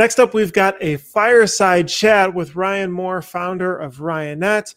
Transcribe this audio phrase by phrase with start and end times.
[0.00, 4.74] Next up, we've got a fireside chat with Ryan Moor, founder of Ryonet.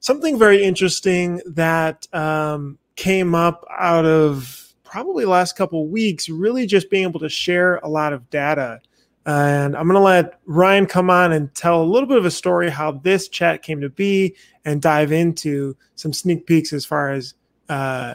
[0.00, 6.90] Something very interesting that um, came up out of probably last couple weeks, really just
[6.90, 8.80] being able to share a lot of data.
[9.24, 12.30] And I'm going to let Ryan come on and tell a little bit of a
[12.32, 17.12] story how this chat came to be and dive into some sneak peeks as far
[17.12, 17.34] as,
[17.68, 18.14] uh,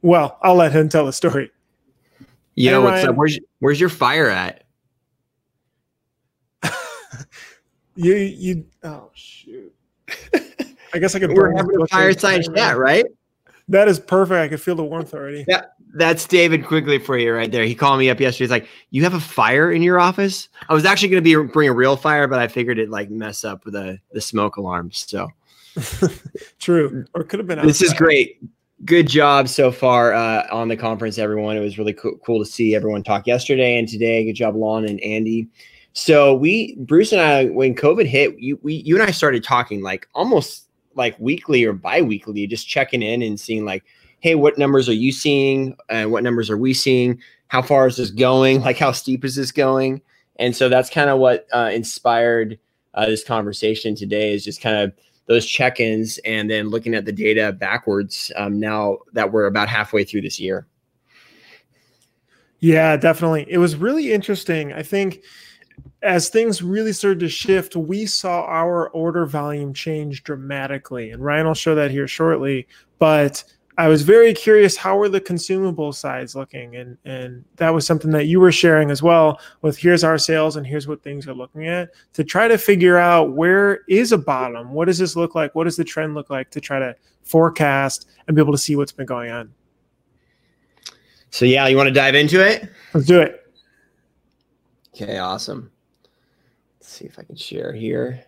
[0.00, 1.50] well, I'll let him tell the story.
[2.54, 3.16] You know, what's up?
[3.16, 4.64] Where's, where's your fire at?
[7.96, 9.74] You, you, oh, shoot.
[10.94, 11.32] I guess I could.
[11.32, 13.04] We're having a fireside chat, right?
[13.68, 14.36] That is perfect.
[14.36, 15.44] I can feel the warmth already.
[15.46, 17.64] Yeah, that's David Quigley for you right there.
[17.64, 18.44] He called me up yesterday.
[18.44, 21.52] He's like, "You have a fire in your office?" I was actually going to be
[21.52, 25.04] bring a real fire, but I figured it like mess up the the smoke alarms.
[25.06, 25.28] So
[26.58, 27.58] true, or could have been.
[27.58, 27.68] Outside.
[27.68, 28.38] This is great.
[28.84, 31.56] Good job so far uh, on the conference, everyone.
[31.56, 34.24] It was really co- cool to see everyone talk yesterday and today.
[34.24, 35.48] Good job, Lon and Andy.
[35.92, 39.82] So we, Bruce and I, when COVID hit, you we you and I started talking
[39.82, 43.84] like almost like weekly or bi-weekly just checking in and seeing like
[44.20, 45.76] hey what numbers are you seeing?
[45.88, 47.20] And what numbers are we seeing?
[47.48, 48.60] How far is this going?
[48.68, 50.02] Like how steep is this going?
[50.36, 52.58] And so that's kind of what uh, inspired
[52.94, 54.92] uh, this conversation today is just kind of
[55.26, 60.04] those check-ins and then looking at the data backwards um, now that we're about halfway
[60.04, 60.66] through this year.
[62.60, 63.46] Yeah definitely.
[63.48, 64.72] It was really interesting.
[64.72, 65.22] I think
[66.02, 71.10] as things really started to shift, we saw our order volume change dramatically.
[71.10, 72.66] And Ryan will show that here shortly.
[72.98, 73.42] But
[73.78, 76.74] I was very curious how were the consumable sides looking?
[76.76, 80.56] And and that was something that you were sharing as well with here's our sales
[80.56, 84.18] and here's what things are looking at to try to figure out where is a
[84.18, 84.72] bottom?
[84.72, 85.54] What does this look like?
[85.54, 88.74] What does the trend look like to try to forecast and be able to see
[88.74, 89.54] what's been going on?
[91.30, 92.68] So yeah, you want to dive into it?
[92.94, 93.37] Let's do it.
[95.00, 95.70] Okay, awesome
[96.80, 98.20] Let's see if I can share here.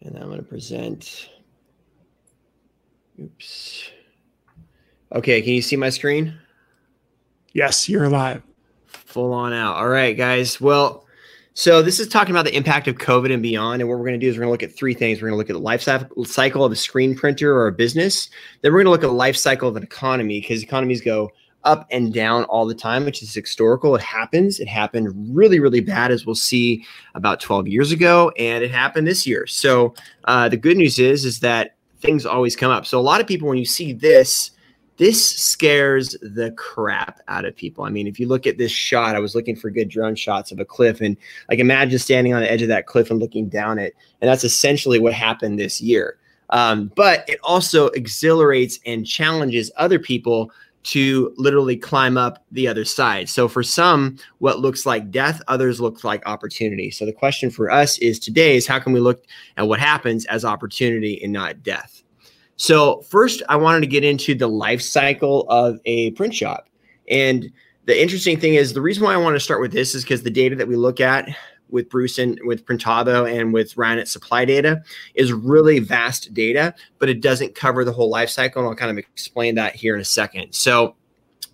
[0.00, 1.28] And I'm going to present.
[3.20, 3.90] Oops.
[5.12, 6.38] Okay, can you see my screen?
[7.52, 8.42] Yes, you're live.
[8.86, 9.76] Full on out.
[9.76, 10.58] All right, guys.
[10.58, 11.06] Well,
[11.52, 13.82] so this is talking about the impact of COVID and beyond.
[13.82, 15.20] And what we're going to do is we're going to look at three things.
[15.20, 15.82] We're going to look at the life
[16.26, 18.30] cycle of a screen printer or a business.
[18.62, 21.30] Then we're going to look at the life cycle of an economy because economies go
[21.64, 23.94] up and down all the time, which is historical.
[23.96, 24.60] It happens.
[24.60, 29.06] It happened really, really bad, as we'll see about 12 years ago, and it happened
[29.06, 29.46] this year.
[29.46, 32.86] So uh, the good news is, is that things always come up.
[32.86, 34.50] So a lot of people, when you see this,
[34.96, 37.84] this scares the crap out of people.
[37.84, 40.52] I mean, if you look at this shot, I was looking for good drone shots
[40.52, 41.16] of a cliff, and
[41.50, 44.44] like imagine standing on the edge of that cliff and looking down it, and that's
[44.44, 46.18] essentially what happened this year.
[46.50, 50.52] Um, but it also exhilarates and challenges other people
[50.84, 53.28] to literally climb up the other side.
[53.28, 56.90] So for some, what looks like death, others look like opportunity.
[56.90, 59.24] So the question for us is today is how can we look
[59.56, 62.02] at what happens as opportunity and not death?
[62.56, 66.68] So first, I wanted to get into the life cycle of a print shop.
[67.08, 67.50] And
[67.86, 70.22] the interesting thing is the reason why I want to start with this is because
[70.22, 71.28] the data that we look at
[71.74, 74.82] with Bruce and with Printavo and with Ryonet supply data
[75.14, 78.62] is really vast data, but it doesn't cover the whole life cycle.
[78.62, 80.54] And I'll kind of explain that here in a second.
[80.54, 80.94] So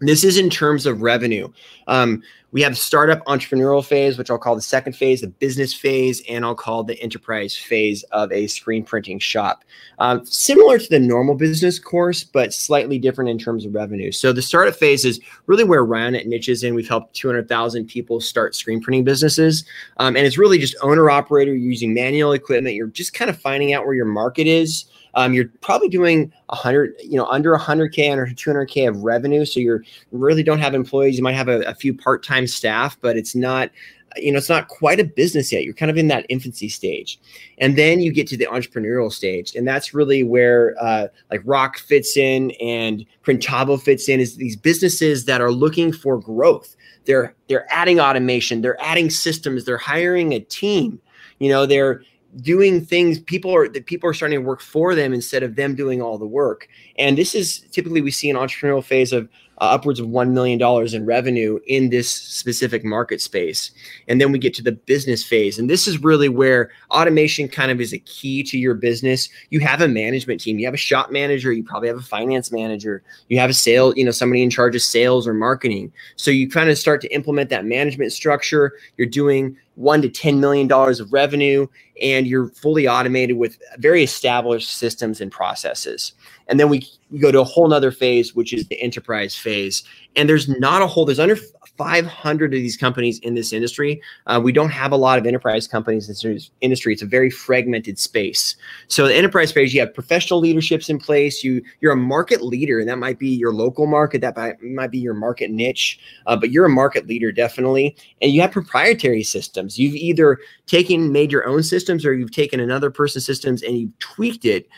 [0.00, 1.48] this is in terms of revenue.
[1.86, 2.22] Um,
[2.52, 6.44] we have startup entrepreneurial phase, which I'll call the second phase, the business phase, and
[6.44, 9.62] I'll call the enterprise phase of a screen printing shop.
[9.98, 14.10] Um, similar to the normal business course, but slightly different in terms of revenue.
[14.10, 16.74] So the startup phase is really where Ryonet niches in.
[16.74, 19.64] We've helped 200,000 people start screen printing businesses.
[19.98, 22.74] Um, and it's really just owner operator using manual equipment.
[22.74, 26.94] You're just kind of finding out where your market is um, you're probably doing 100,
[27.02, 29.44] you know, under 100K, under 200K of revenue.
[29.44, 31.16] So you're really don't have employees.
[31.16, 33.70] You might have a, a few part time staff, but it's not
[34.16, 35.64] you know it's not quite a business yet.
[35.64, 37.20] You're kind of in that infancy stage.
[37.58, 39.54] And then you get to the entrepreneurial stage.
[39.54, 44.56] And that's really where uh, like ROQ fits in and Printavo fits in is these
[44.56, 46.76] businesses that are looking for growth.
[47.04, 48.62] They're they're adding automation.
[48.62, 49.64] They're adding systems.
[49.64, 51.00] They're hiring a team.
[51.38, 52.02] You know they're
[52.40, 55.74] doing things people are that people are starting to work for them instead of them
[55.74, 56.68] doing all the work
[56.98, 59.28] and this is typically we see an entrepreneurial phase of
[59.60, 60.60] uh, upwards of $1 million
[60.94, 63.70] in revenue in this specific market space.
[64.08, 65.58] And then we get to the business phase.
[65.58, 69.28] And this is really where automation kind of is a key to your business.
[69.50, 72.50] You have a management team, you have a shop manager, you probably have a finance
[72.50, 75.92] manager, you have a sale, you know, somebody in charge of sales or marketing.
[76.16, 78.72] So you kind of start to implement that management structure.
[78.96, 81.66] You're doing one to $10 million of revenue,
[82.02, 86.12] and you're fully automated with very established systems and processes.
[86.48, 89.82] And then we, we go to a whole nother phase, which is the enterprise phase.
[90.16, 91.38] And there's not a whole, there's under
[91.80, 94.02] 500 of these companies in this industry.
[94.26, 96.92] Uh, we don't have a lot of enterprise companies in this industry.
[96.92, 98.54] It's a very fragmented space.
[98.88, 101.42] So the enterprise space, you have professional leaderships in place.
[101.42, 104.20] You you're a market leader, and that might be your local market.
[104.20, 107.96] That might, might be your market niche, uh, but you're a market leader definitely.
[108.20, 109.78] And you have proprietary systems.
[109.78, 110.36] You've either
[110.66, 114.68] taken made your own systems, or you've taken another person's systems and you've tweaked it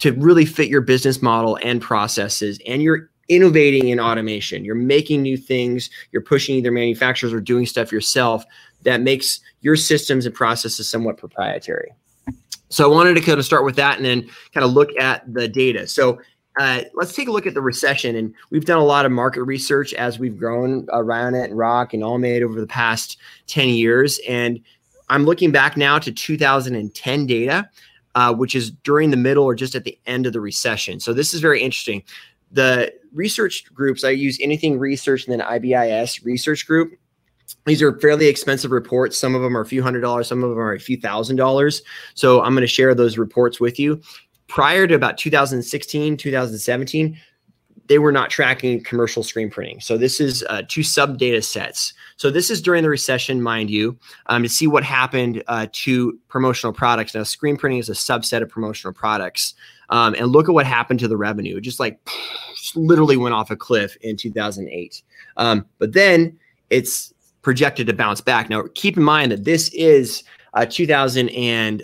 [0.00, 4.64] to really fit your business model and processes and you're innovating in automation.
[4.64, 5.88] You're making new things.
[6.12, 8.44] You're pushing either manufacturers or doing stuff yourself
[8.82, 11.92] that makes your systems and processes somewhat proprietary.
[12.68, 15.22] So i wanted to kind of start with that and then kind of look at
[15.32, 15.86] the data.
[15.86, 16.20] So
[16.58, 18.16] uh, let's take a look at the recession.
[18.16, 21.94] And we've done a lot of market research as we've grown around it and ROQ
[21.94, 23.16] and Allmade over the past
[23.46, 24.20] 10 years.
[24.28, 24.60] And
[25.08, 27.68] i'm looking back now to 2010 data
[28.14, 31.00] uh, which is during the middle or just at the end of the recession.
[31.00, 32.02] So this is very interesting.
[32.50, 36.92] The research groups, I use anything research and then IBIS research group.
[37.66, 39.18] These are fairly expensive reports.
[39.18, 41.36] Some of them are a few hundred dollars, some of them are a few thousand
[41.36, 41.82] dollars.
[42.14, 44.00] So I'm going to share those reports with you.
[44.46, 47.18] Prior to about 2016, 2017,
[47.90, 49.80] they were not tracking commercial screen printing.
[49.80, 51.92] So this is uh, two sub data sets.
[52.14, 56.16] So this is during the recession, mind you, um, to see what happened uh, to
[56.28, 57.16] promotional products.
[57.16, 59.54] Now, screen printing is a subset of promotional products.
[59.88, 61.56] Um, and look at what happened to the revenue.
[61.56, 61.98] It just like
[62.54, 65.02] just literally went off a cliff in 2008.
[65.36, 66.38] Um, but then
[66.70, 68.48] it's projected to bounce back.
[68.48, 70.22] Now, keep in mind that this is
[70.54, 71.82] uh, 2000 and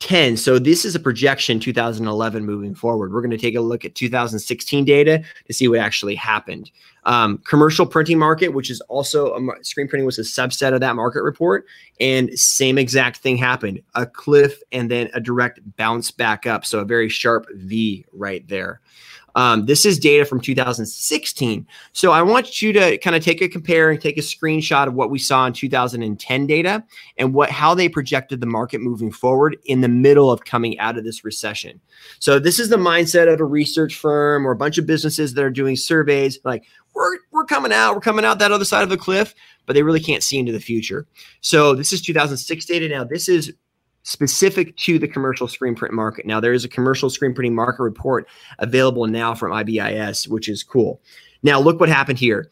[0.00, 0.38] 10.
[0.38, 3.12] So this is a projection 2011 moving forward.
[3.12, 6.70] We're going to take a look at 2016 data to see what actually happened.
[7.04, 10.96] Um, commercial printing market, which is also a, screen printing was a subset of that
[10.96, 11.66] market report,
[11.98, 16.66] and same exact thing happened: a cliff and then a direct bounce back up.
[16.66, 18.80] So a very sharp V right there.
[19.34, 21.66] Um, this is data from 2016.
[21.92, 24.94] So I want you to kind of take a compare and take a screenshot of
[24.94, 26.84] what we saw in 2010 data
[27.18, 30.98] and what how they projected the market moving forward in the middle of coming out
[30.98, 31.80] of this recession.
[32.18, 35.44] So this is the mindset of a research firm or a bunch of businesses that
[35.44, 38.88] are doing surveys like we're we're coming out, we're coming out that other side of
[38.88, 39.34] the cliff,
[39.66, 41.06] but they really can't see into the future.
[41.40, 42.88] So this is 2006 data.
[42.88, 43.52] Now this is
[44.02, 46.26] specific to the commercial screen print market.
[46.26, 50.62] Now, there is a commercial screen printing market report available now from IBIS, which is
[50.62, 51.00] cool.
[51.42, 52.50] Now, look what happened here.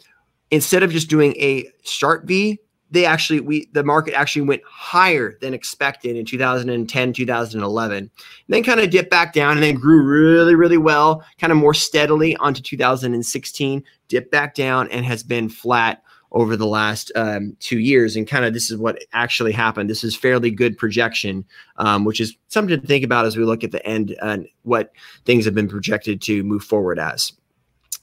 [0.50, 2.58] Instead of just doing a sharp V,
[2.90, 8.10] they actually we the market actually went higher than expected in 2010 2011
[8.48, 11.74] then kind of dipped back down and then grew really really well kind of more
[11.74, 16.02] steadily onto 2016 dipped back down and has been flat
[16.32, 18.16] over the last um, two years.
[18.16, 19.88] And kind of this is what actually happened.
[19.88, 21.44] This is fairly good projection,
[21.76, 24.92] um, which is something to think about as we look at the end and what
[25.24, 27.32] things have been projected to move forward as.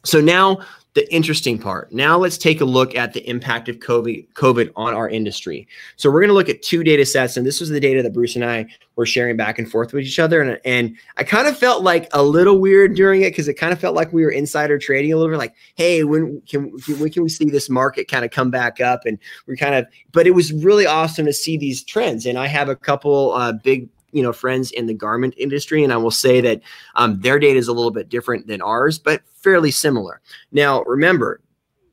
[0.06, 0.60] So now
[0.96, 1.92] the interesting part.
[1.92, 5.68] Now let's take a look at the impact of COVID, COVID on our industry.
[5.98, 8.14] So we're going to look at two data sets, and this was the data that
[8.14, 8.66] Bruce and I
[8.96, 10.42] were sharing back and forth with each other.
[10.42, 13.74] And, and I kind of felt like a little weird during it because it kind
[13.74, 15.38] of felt like we were insider trading a little bit.
[15.38, 19.06] Like, hey, when can when can we see this market kind of come back up?
[19.06, 22.26] And we're kind of, but it was really awesome to see these trends.
[22.26, 25.92] And I have a couple uh, big you know friends in the garment industry, and
[25.92, 26.62] I will say that
[26.96, 30.22] um, their data is a little bit different than ours, but fairly similar.
[30.54, 31.42] Now, remember,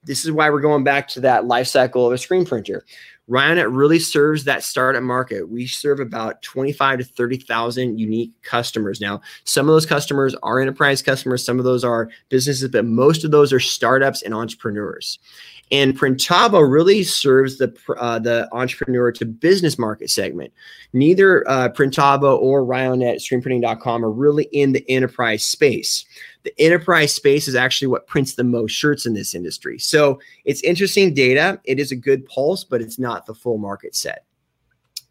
[0.05, 2.85] this is why we're going back to that life cycle of a screen printer.
[3.31, 5.49] Ryonet really serves that startup market.
[5.49, 9.01] We serve about 25 to 30,000 unique customers.
[9.01, 13.25] Now, some of those customers are enterprise customers, some of those are businesses, but most
[13.25, 15.19] of those are startups and entrepreneurs.
[15.71, 20.53] And Printavo really serves the uh, the entrepreneur to business market segment.
[20.93, 26.05] Neither uh, Printavo or Ryonet, ScreenPrinting.com are really in the enterprise space.
[26.45, 29.79] The enterprise space is actually what prints the most shirts in this industry.
[29.79, 31.61] So it's interesting data.
[31.65, 34.25] It is a good pulse, but it's not the full market set.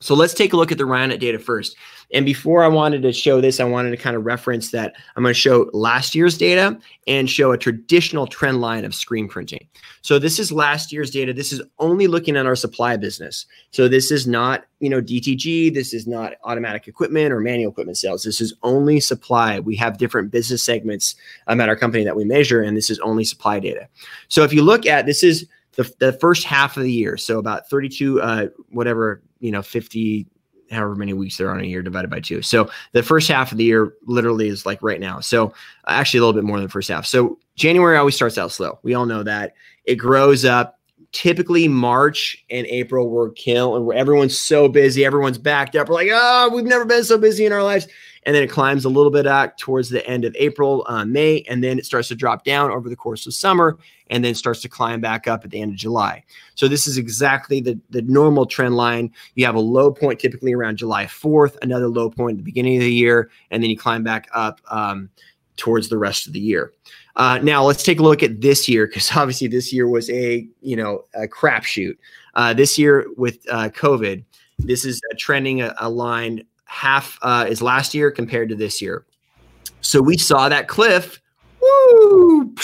[0.01, 1.75] So let's take a look at the Ryonet data first.
[2.13, 5.23] And before I wanted to show this, I wanted to kind of reference that I'm
[5.23, 6.77] going to show last year's data
[7.07, 9.67] and show a traditional trend line of screen printing.
[10.01, 11.33] So this is last year's data.
[11.33, 13.45] This is only looking at our supply business.
[13.71, 15.73] So this is not, you know, DTG.
[15.73, 18.23] This is not automatic equipment or manual equipment sales.
[18.23, 19.59] This is only supply.
[19.59, 21.15] We have different business segments
[21.47, 23.87] um, at our company that we measure, and this is only supply data.
[24.27, 27.15] So if you look at this is the, the first half of the year.
[27.15, 30.25] So about 32, uh, whatever you know 50
[30.71, 32.41] however many weeks there are in a year divided by two.
[32.41, 35.19] So the first half of the year literally is like right now.
[35.19, 35.53] So
[35.85, 37.05] actually a little bit more than the first half.
[37.05, 38.79] So January always starts out slow.
[38.81, 39.53] We all know that.
[39.83, 40.79] It grows up
[41.11, 45.89] typically March and April were kill and everyone's so busy, everyone's backed up.
[45.89, 47.87] We're like, oh, we've never been so busy in our lives.
[48.23, 51.41] And then it climbs a little bit out towards the end of April, uh, May,
[51.49, 53.79] and then it starts to drop down over the course of summer
[54.11, 56.23] and then starts to climb back up at the end of July.
[56.55, 59.11] So this is exactly the, the normal trend line.
[59.35, 62.77] You have a low point typically around July 4th, another low point at the beginning
[62.77, 65.09] of the year, and then you climb back up um,
[65.57, 66.73] towards the rest of the year.
[67.15, 70.47] Uh, now let's take a look at this year because obviously this year was a
[70.61, 71.97] you know a crapshoot.
[72.35, 74.23] Uh, this year with uh, COVID,
[74.59, 79.05] this is trending a, a, line half uh, is last year compared to this year.
[79.81, 81.21] So we saw that cliff,
[81.61, 82.55] woo,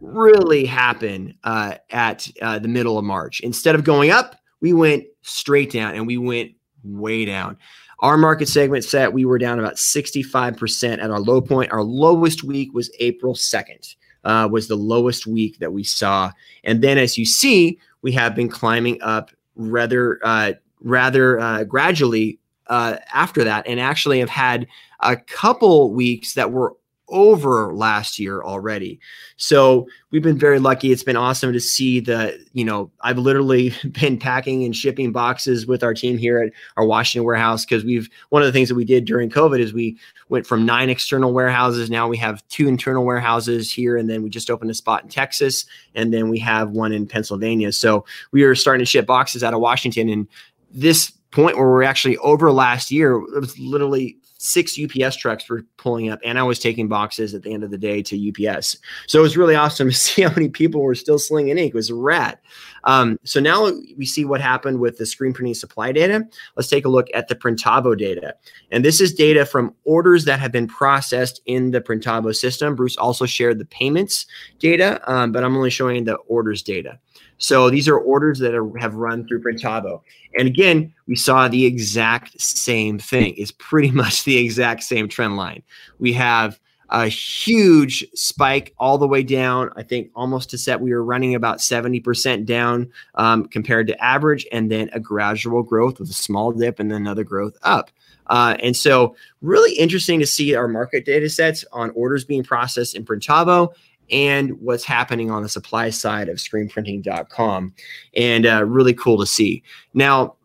[0.00, 3.38] really happen uh, at uh, the middle of March.
[3.40, 6.52] Instead of going up, we went straight down, and we went
[6.82, 7.56] way down.
[8.00, 11.70] Our market segment set, we were down about 65% at our low point.
[11.70, 13.94] Our lowest week was April 2nd,
[14.24, 16.32] uh, was the lowest week that we saw.
[16.64, 22.40] And then as you see, we have been climbing up rather, uh, rather uh, gradually
[22.68, 24.66] uh, after that, and actually have had
[25.00, 26.76] a couple weeks that were
[27.08, 28.98] over last year already.
[29.36, 30.90] So we've been very lucky.
[30.90, 35.66] It's been awesome to see the, you know, I've literally been packing and shipping boxes
[35.66, 38.74] with our team here at our Washington warehouse because we've one of the things that
[38.74, 41.90] we did during COVID is we went from nine external warehouses.
[41.90, 45.08] Now we have two internal warehouses here, and then we just opened a spot in
[45.10, 47.72] Texas, and then we have one in Pennsylvania.
[47.72, 50.26] So we are starting to ship boxes out of Washington and
[50.70, 55.64] this point where we're actually over last year, it was literally six UPS trucks were
[55.78, 58.76] pulling up, and I was taking boxes at the end of the day to UPS.
[59.06, 61.70] So it was really awesome to see how many people were still slinging ink.
[61.70, 62.40] It was a rat.
[62.84, 66.24] Um, so now we see what happened with the screen printing supply data.
[66.56, 68.34] Let's take a look at the Printavo data.
[68.70, 72.76] And this is data from orders that have been processed in the Printavo system.
[72.76, 74.26] Bruce also shared the payments
[74.58, 76.98] data, um, but I'm only showing the orders data.
[77.38, 80.02] So these are orders that are, have run through Printavo.
[80.38, 83.34] And again, we saw the exact same thing.
[83.36, 85.62] It's pretty much the exact same trend line.
[85.98, 86.58] We have
[86.90, 89.70] a huge spike all the way down.
[89.74, 94.46] I think almost to set, we were running about 70% down um, compared to average,
[94.52, 97.90] and then a gradual growth with a small dip and then another growth up.
[98.28, 102.94] Uh, and so, really interesting to see our market data sets on orders being processed
[102.94, 103.74] in Printavo
[104.10, 107.72] and what's happening on the supply side of screenprinting.com
[108.16, 109.62] and uh, really cool to see.
[109.94, 110.36] Now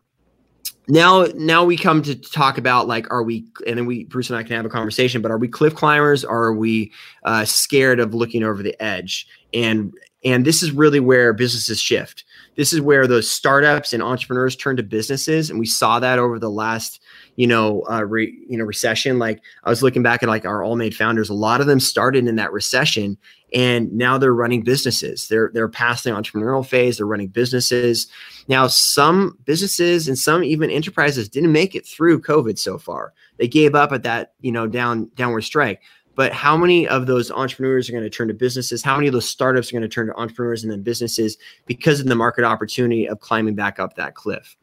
[0.89, 4.37] now now we come to talk about like are we and then we bruce and
[4.37, 6.91] i can have a conversation but are we cliff climbers are we
[7.25, 9.27] uh, scared of looking over the edge?
[9.53, 9.93] And
[10.25, 12.25] and this is really where businesses shift.
[12.57, 16.39] This is where those startups and entrepreneurs turn to businesses and we saw that over
[16.39, 17.01] the last
[17.39, 19.17] you know, uh, re, you know, recession.
[19.17, 22.27] Like I was looking back at like our Allmade founders, a lot of them started
[22.27, 23.17] in that recession
[23.53, 25.27] and now they're running businesses.
[25.27, 26.97] They're they're past the entrepreneurial phase.
[26.97, 28.07] They're running businesses.
[28.47, 33.13] Now, some businesses and some even enterprises didn't make it through COVID so far.
[33.37, 35.81] They gave up at that, you know, down downward strike.
[36.19, 38.83] But how many of those entrepreneurs are going to turn to businesses?
[38.83, 42.01] How many of those startups are going to turn to entrepreneurs and then businesses because
[42.01, 44.57] of the market opportunity of climbing back up that cliff?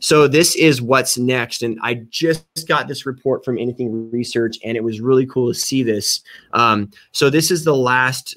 [0.00, 1.62] So this is what's next.
[1.62, 5.58] And I just got this report from Anything Research, and it was really cool to
[5.58, 6.20] see this.
[6.52, 8.36] Um, so this is the last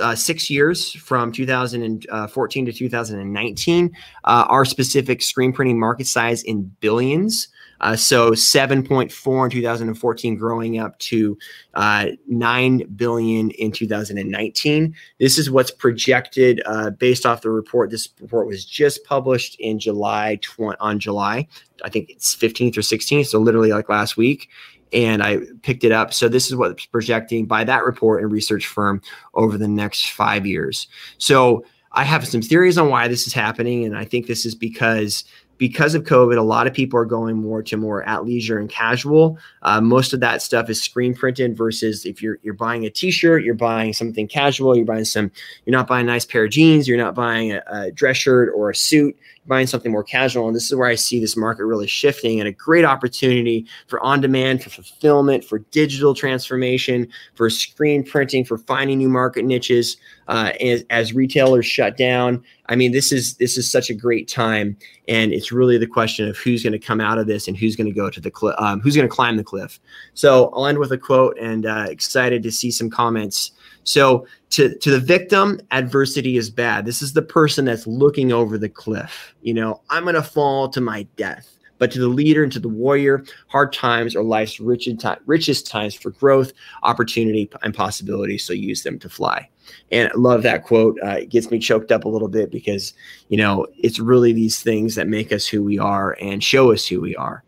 [0.00, 3.96] uh, six years from 2014 to 2019.
[4.24, 7.48] Uh, our specific screen printing market size in billions.
[7.80, 11.36] Uh, so 7.4 in 2014, growing up to
[11.74, 14.94] uh, 9 billion in 2019.
[15.18, 17.90] This is what's projected uh, based off the report.
[17.90, 21.46] This report was just published in July 20, on July,
[21.84, 24.48] I think it's 15th or 16th, so literally like last week.
[24.92, 26.14] And I picked it up.
[26.14, 29.02] So this is what's projecting by that report and research firm
[29.34, 30.86] over the next five years.
[31.18, 34.54] So I have some theories on why this is happening, and I think this is
[34.54, 35.24] because
[35.58, 38.68] because of COVID, a lot of people are going more to more at leisure and
[38.68, 39.38] casual.
[39.62, 43.42] Uh, most of that stuff is screen printed versus if you're you're buying a T-shirt,
[43.42, 45.30] you're buying something casual, you're buying some,
[45.64, 48.52] you're not buying a nice pair of jeans, you're not buying a, a dress shirt
[48.54, 50.46] or a suit You're buying something more casual.
[50.46, 54.00] And this is where I see this market really shifting and a great opportunity for
[54.00, 59.96] on demand, for fulfillment, for digital transformation, for screen printing, for finding new market niches
[60.28, 62.42] uh, as, as retailers shut down.
[62.68, 64.76] I mean, this is this is such a great time,
[65.08, 67.76] and it's really the question of who's going to come out of this and who's
[67.76, 69.78] going to go to the cliff, um, who's going to climb the cliff.
[70.14, 73.52] So I'll end with a quote, and uh, excited to see some comments
[73.86, 76.84] so to to the victim, adversity is bad.
[76.84, 79.34] This is the person that's looking over the cliff.
[79.42, 81.55] You know, I'm going to fall to my death.
[81.78, 86.10] But to the leader and to the warrior, hard times are life's richest times for
[86.10, 86.52] growth,
[86.82, 88.38] opportunity, and possibility.
[88.38, 89.48] So use them to fly.
[89.90, 90.98] And I love that quote.
[91.02, 92.94] Uh, it gets me choked up a little bit because,
[93.28, 96.86] you know, it's really these things that make us who we are and show us
[96.86, 97.42] who we are.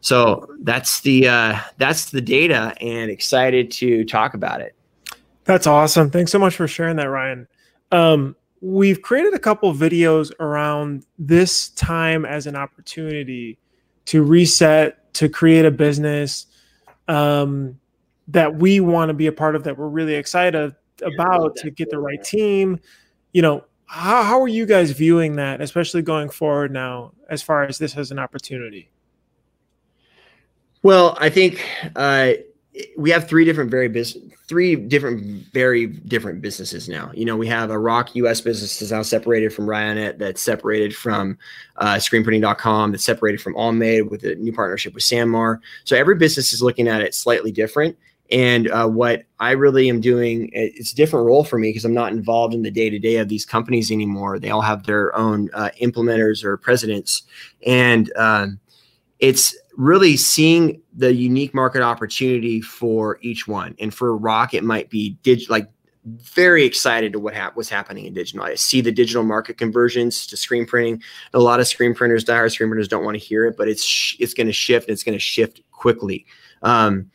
[0.00, 4.74] So that's the uh, that's the data, and excited to talk about it.
[5.44, 6.10] That's awesome.
[6.10, 7.48] Thanks so much for sharing that, Ryan.
[7.90, 13.58] Um, we've created a couple videos around this time as an opportunity
[14.08, 16.46] to reset, to create a business
[17.08, 17.78] um,
[18.28, 21.90] that we want to be a part of, that we're really excited about to get
[21.90, 22.80] the right team.
[23.32, 27.64] You know, how, how are you guys viewing that, especially going forward now, as far
[27.64, 28.90] as this as an opportunity?
[30.82, 31.62] Well, I think
[31.94, 32.32] uh,
[32.96, 37.10] we have three different very business, three different very different businesses now.
[37.14, 40.94] You know, we have a ROQ US business that's now separated from Ryonet that's separated
[40.94, 41.38] from
[41.76, 45.58] uh, ScreenPrinting.com, that's separated from AllMade with a new partnership with Sanmar.
[45.84, 47.96] So every business is looking at it slightly different.
[48.30, 51.94] And uh, what I really am doing, it's a different role for me because I'm
[51.94, 54.38] not involved in the day to day of these companies anymore.
[54.38, 57.22] They all have their own uh, implementers or presidents,
[57.66, 58.60] and um,
[59.18, 63.76] it's really seeing the unique market opportunity for each one.
[63.78, 65.70] And for ROQ, it might be dig- like
[66.04, 68.42] very excited to what hap- what's happening in digital.
[68.42, 71.00] I see the digital market conversions to screen printing.
[71.32, 73.84] A lot of screen printers, dire screen printers, don't want to hear it, but it's
[73.84, 74.88] sh- it's going to shift.
[74.88, 76.26] It's going to shift quickly,
[76.62, 77.08] um,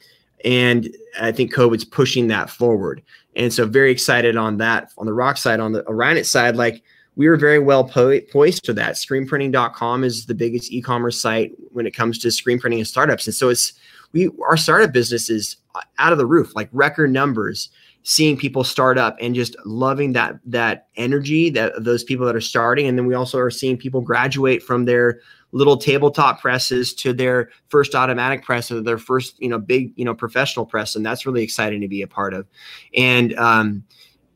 [0.45, 3.01] and I think COVID's pushing that forward.
[3.35, 4.91] And so, very excited on that.
[4.97, 6.83] On the ROQ side, on the Ryonet side, like
[7.15, 8.95] we are very well po- poised for that.
[8.95, 13.27] Screenprinting.com is the biggest e-commerce site when it comes to screen printing and startups.
[13.27, 13.73] And so it's
[14.13, 15.57] we our startup business is
[15.97, 17.69] out of the roof, like record numbers,
[18.03, 22.41] seeing people start up and just loving that that energy that those people that are
[22.41, 22.87] starting.
[22.87, 25.19] And then we also are seeing people graduate from their
[25.51, 30.03] little tabletop presses to their first automatic press or their first, you know, big, you
[30.03, 30.95] know, professional press.
[30.95, 32.47] And that's really exciting to be a part of.
[32.95, 33.83] And um,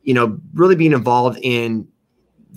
[0.02, 1.86] you know, really being involved in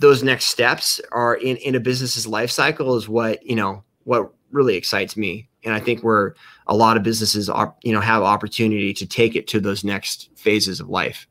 [0.02, 4.34] those next steps are in, in a business's life cycle is what you know what
[4.50, 5.48] really excites me.
[5.64, 6.34] And i think where
[6.66, 10.28] a lot of businesses are you know have opportunity to take it to those next
[10.34, 11.26] phases of life.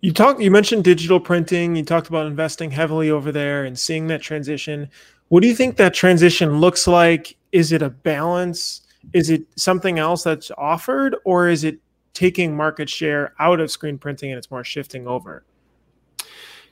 [0.00, 1.76] You talked you mentioned digital printing.
[1.76, 4.90] You talked about investing heavily over there and seeing that transition.
[5.28, 7.36] What do you think that transition looks like?
[7.52, 8.82] Is it a balance?
[9.12, 11.78] Is it something else that's offered or is it
[12.14, 15.44] taking market share out of screen printing and it's more shifting over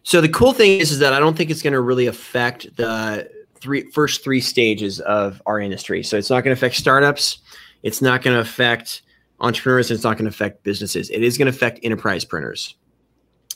[0.03, 2.75] so the cool thing is, is that I don't think it's going to really affect
[2.77, 3.31] the
[3.61, 6.03] three first three stages of our industry.
[6.03, 7.39] So it's not going to affect startups.
[7.83, 9.03] It's not going to affect
[9.41, 9.91] entrepreneurs.
[9.91, 11.11] And it's not going to affect businesses.
[11.11, 12.77] It is going to affect enterprise printers.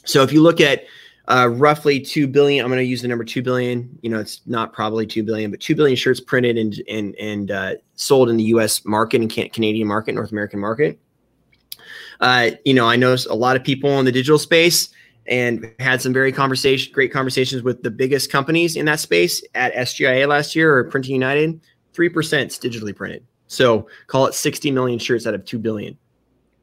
[0.05, 0.85] So if you look at
[1.29, 3.99] uh, roughly two billion, I'm going to use the number two billion.
[4.03, 7.51] You know, it's not probably two billion, but two billion shirts printed and and and
[7.51, 8.85] uh, sold in the U.S.
[8.85, 10.99] market and Canadian market, North American market.
[12.21, 14.89] Uh, you know, I know a lot of people in the digital space
[15.27, 19.75] and had some very conversation, great conversations with the biggest companies in that space at
[19.75, 21.61] SGIA last year or Printing United.
[21.93, 25.99] Three percent digitally printed, so call it 60 million shirts out of two billion.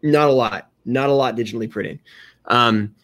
[0.02, 2.00] Not a lot, not a lot digitally printed.
[2.46, 2.96] Um,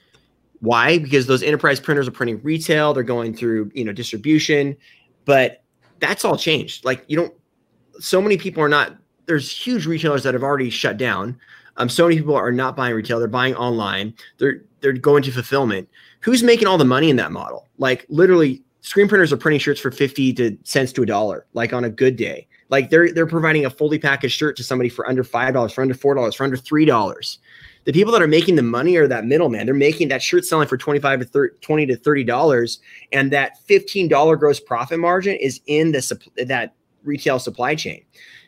[0.59, 0.97] why?
[0.97, 4.75] Because those enterprise printers are printing retail, they're going through you know distribution,
[5.25, 5.63] but
[5.99, 6.83] that's all changed.
[6.83, 7.33] Like you don't,
[7.99, 8.95] so many people are not.
[9.27, 11.37] There's huge retailers that have already shut down.
[11.77, 14.13] Um, so many people are not buying retail; they're buying online.
[14.37, 15.89] They're they're going to fulfillment.
[16.21, 17.67] Who's making all the money in that model?
[17.77, 21.73] Like literally, screen printers are printing shirts for fifty to cents to a dollar, like
[21.73, 22.47] on a good day.
[22.69, 25.81] Like they're they're providing a fully packaged shirt to somebody for under five dollars, for
[25.81, 27.39] under four dollars, for under three dollars.
[27.85, 29.67] The people that are making the money are that middleman.
[29.67, 32.79] They're making that shirt selling for 25 to 30, 20 to 30 dollars
[33.11, 38.03] and that $15 gross profit margin is in the that retail supply chain.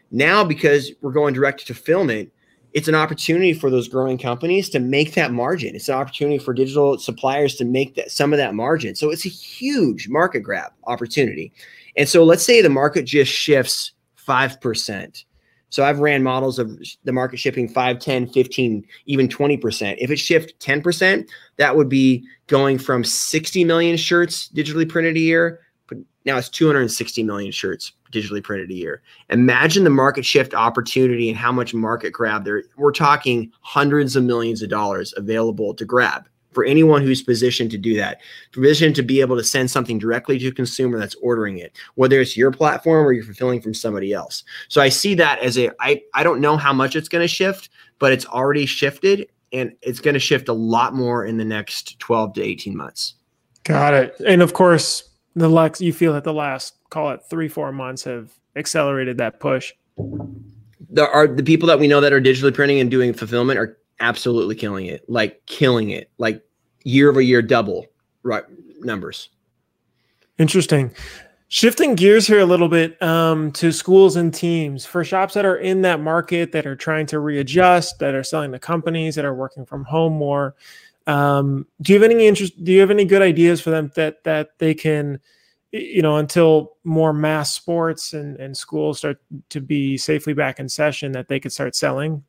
[0.09, 2.31] Now because we're going direct to fulfillment,
[2.77, 5.75] it's an opportunity for those growing companies to make that margin.
[5.75, 8.93] It's an opportunity for digital suppliers to make that some of that margin.
[8.93, 11.51] So it's a huge market grab opportunity.
[11.95, 13.93] And so let's say the market just shifts
[14.27, 15.23] 5%.
[15.69, 19.95] So I've ran models of the market shifting 5, 10, 15, even 20%.
[19.97, 25.19] If it shift 10%, that would be going from 60 million shirts digitally printed a
[25.19, 29.01] year, but now it's 260 million shirts digitally printed a year.
[29.29, 32.63] Imagine the market shift opportunity and how much market grab there.
[32.77, 37.77] We're talking hundreds of millions of dollars available to grab for anyone who's positioned to
[37.77, 38.19] do that,
[38.51, 42.19] positioned to be able to send something directly to a consumer that's ordering it, whether
[42.19, 44.43] it's your platform or you're fulfilling from somebody else.
[44.67, 47.27] So I see that as a I I don't know how much it's going to
[47.27, 51.45] shift, but it's already shifted and it's going to shift a lot more in the
[51.45, 53.13] next 12 to 18 months.
[53.63, 54.19] Got it.
[54.25, 58.03] And of course, the Lex, you feel that the last call it three, four months
[58.03, 59.73] have accelerated that push.
[60.89, 63.77] There are the people that we know that are digitally printing and doing fulfillment are
[63.99, 66.43] absolutely killing it, like killing it, like
[66.83, 67.85] year over year double
[68.23, 68.43] right
[68.79, 69.29] numbers.
[70.37, 70.91] Interesting.
[71.49, 75.55] Shifting gears here a little bit um, to schools and teams for shops that are
[75.55, 79.33] in that market that are trying to readjust, that are selling to companies that are
[79.33, 80.55] working from home more.
[81.07, 82.61] Um, do you have any interest?
[82.63, 85.21] Do you have any good ideas for them that that they can,
[85.71, 90.69] you know, until more mass sports and and schools start to be safely back in
[90.69, 92.23] session, that they could start selling?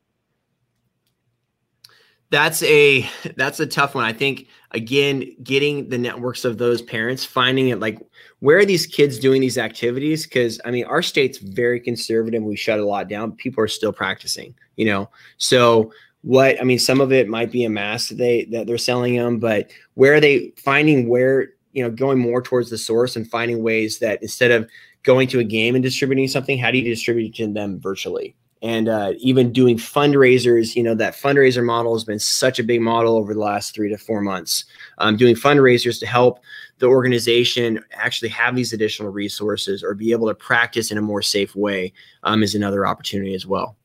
[2.31, 4.05] That's a that's a tough one.
[4.05, 7.99] I think again, getting the networks of those parents, finding it like
[8.41, 10.25] where are these kids doing these activities?
[10.25, 12.43] Because I mean, our state's very conservative.
[12.43, 13.33] We shut a lot down.
[13.33, 15.11] People are still practicing, you know.
[15.39, 18.79] So what I mean, some of it might be a mass that they that they're
[18.79, 23.17] selling them, but where are they finding where you know going more towards the source
[23.17, 24.69] and finding ways that instead of
[25.05, 28.37] going to a game and distributing something, how do you distribute to them virtually?
[28.63, 32.81] and uh, even doing fundraisers you know that fundraiser model has been such a big
[32.81, 34.65] model over the last three to four months.
[34.99, 36.41] Um, doing fundraisers to help
[36.79, 41.23] the organization actually have these additional resources or be able to practice in a more
[41.23, 41.93] safe way
[42.25, 43.77] um, is another opportunity as well.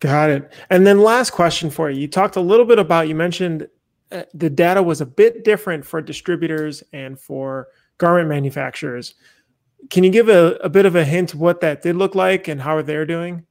[0.00, 0.52] Got it.
[0.70, 2.00] And then last question for you.
[2.00, 3.68] You talked a little bit about you mentioned
[4.12, 7.68] uh, the data was a bit different for distributors and for
[7.98, 9.14] garment manufacturers.
[9.88, 12.60] Can you give a, a bit of a hint what that did look like and
[12.60, 13.46] how they're doing?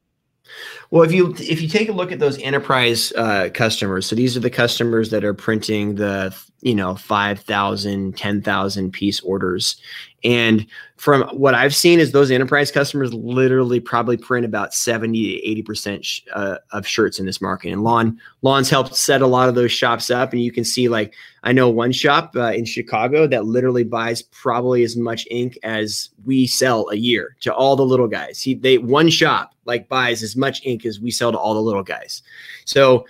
[0.91, 4.36] Well, if you if you take a look at those enterprise uh, customers, so these
[4.36, 9.80] are the customers that are printing the you know 5,000, 10,000 piece orders,
[10.23, 10.65] and
[10.97, 15.62] from what I've seen is those enterprise customers literally probably print about 70 to 80
[15.63, 17.71] percent sh- uh, of shirts in this market.
[17.71, 20.89] And Lon Lon's helped set a lot of those shops up, and you can see
[20.89, 25.58] like I know one shop uh, in Chicago that literally buys probably as much ink
[25.63, 28.41] as we sell a year to all the little guys.
[28.41, 31.62] He they one shop like buys as much ink as we sell to all the
[31.62, 32.23] little guys.
[32.65, 33.05] So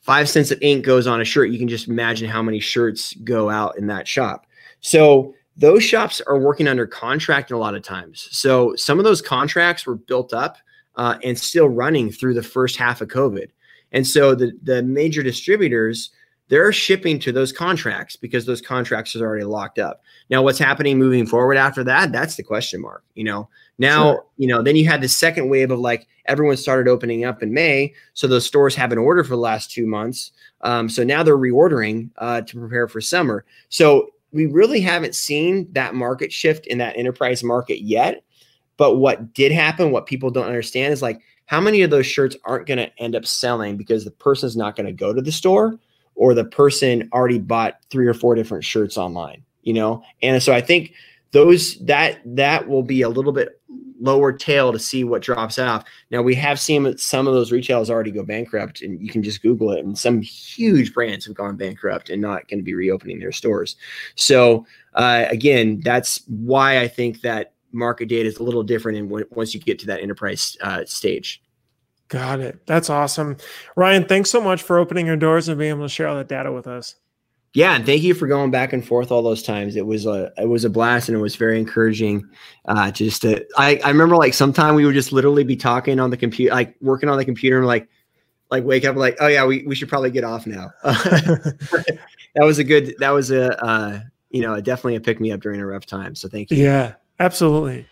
[0.00, 1.50] five cents of ink goes on a shirt.
[1.50, 4.46] You can just imagine how many shirts go out in that shop.
[4.80, 8.28] So those shops are working under contract a lot of times.
[8.32, 10.58] So some of those contracts were built up
[10.96, 13.48] uh, and still running through the first half of COVID.
[13.92, 16.10] And so the the major distributors
[16.48, 20.02] they're shipping to those contracts because those contracts are already locked up.
[20.28, 22.12] Now, what's happening moving forward after that?
[22.12, 23.02] That's the question mark.
[23.14, 24.26] You know, now, sure.
[24.36, 27.54] you know, then you had the second wave of like everyone started opening up in
[27.54, 27.94] May.
[28.12, 30.32] So those stores haven't ordered for the last two months.
[30.60, 33.44] Um, so now they're reordering uh, to prepare for summer.
[33.70, 38.24] So we really haven't seen that market shift in that enterprise market yet.
[38.76, 42.36] But what did happen, what people don't understand is like how many of those shirts
[42.44, 45.30] aren't going to end up selling because the person's not going to go to the
[45.30, 45.78] store
[46.16, 50.02] or the person already bought three or four different shirts online, you know?
[50.20, 50.94] And so I think
[51.30, 53.60] those that that will be a little bit
[54.04, 55.84] lower tail to see what drops off.
[56.10, 59.42] Now we have seen some of those retailers already go bankrupt, and you can just
[59.42, 59.84] Google it.
[59.84, 63.76] And some huge brands have gone bankrupt and not going to be reopening their stores.
[64.14, 68.98] So uh, again, that's why I think that market data is a little different.
[68.98, 71.42] And once you get to that enterprise uh, stage.
[72.08, 72.66] Got it.
[72.66, 73.38] That's awesome.
[73.76, 76.28] Ryan, thanks so much for opening your doors and being able to share all that
[76.28, 76.96] data with us.
[77.54, 79.76] Yeah, and thank you for going back and forth all those times.
[79.76, 82.28] It was a it was a blast and it was very encouraging.
[82.64, 86.10] Uh, just to I I remember like sometime we would just literally be talking on
[86.10, 87.88] the computer, like working on the computer, and like
[88.50, 90.72] like wake up like oh yeah we we should probably get off now.
[90.82, 91.98] that
[92.38, 95.60] was a good that was a uh, you know definitely a pick me up during
[95.60, 96.16] a rough time.
[96.16, 96.56] So thank you.
[96.56, 97.86] Yeah, absolutely.